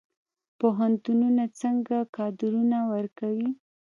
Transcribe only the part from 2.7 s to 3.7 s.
ورکوي؟